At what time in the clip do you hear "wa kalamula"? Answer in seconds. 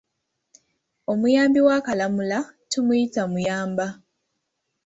1.67-2.39